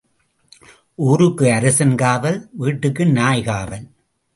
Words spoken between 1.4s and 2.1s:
அரசன்